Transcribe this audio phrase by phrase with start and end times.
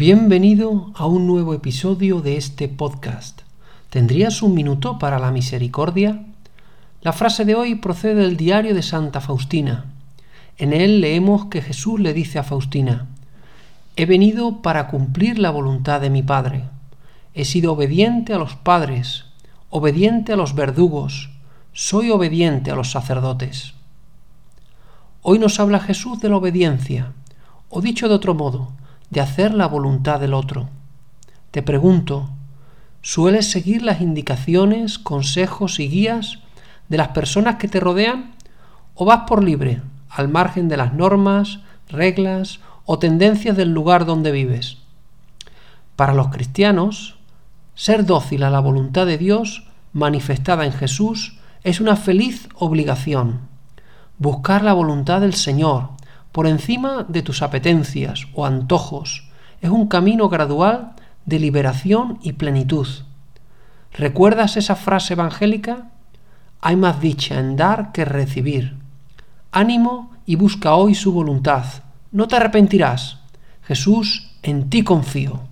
[0.00, 3.42] Bienvenido a un nuevo episodio de este podcast.
[3.90, 6.24] ¿Tendrías un minuto para la misericordia?
[7.02, 9.92] La frase de hoy procede del diario de Santa Faustina.
[10.56, 13.08] En él leemos que Jesús le dice a Faustina,
[13.94, 16.64] He venido para cumplir la voluntad de mi Padre.
[17.34, 19.26] He sido obediente a los padres,
[19.68, 21.28] obediente a los verdugos,
[21.74, 23.74] soy obediente a los sacerdotes.
[25.20, 27.12] Hoy nos habla Jesús de la obediencia,
[27.68, 28.72] o dicho de otro modo,
[29.10, 30.68] de hacer la voluntad del otro.
[31.50, 32.30] Te pregunto,
[33.02, 36.38] ¿sueles seguir las indicaciones, consejos y guías
[36.88, 38.34] de las personas que te rodean
[38.94, 44.30] o vas por libre, al margen de las normas, reglas o tendencias del lugar donde
[44.30, 44.78] vives?
[45.96, 47.16] Para los cristianos,
[47.74, 53.40] ser dócil a la voluntad de Dios manifestada en Jesús es una feliz obligación.
[54.18, 55.90] Buscar la voluntad del Señor
[56.32, 59.28] por encima de tus apetencias o antojos.
[59.60, 60.92] Es un camino gradual
[61.26, 62.86] de liberación y plenitud.
[63.92, 65.90] ¿Recuerdas esa frase evangélica?
[66.60, 68.76] Hay más dicha en dar que recibir.
[69.52, 71.64] Ánimo y busca hoy su voluntad.
[72.12, 73.18] No te arrepentirás.
[73.62, 75.42] Jesús, en ti confío.